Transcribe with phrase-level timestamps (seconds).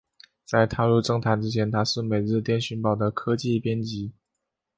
[0.43, 4.11] 在踏入政坛之前他是每日电讯报的科技编辑。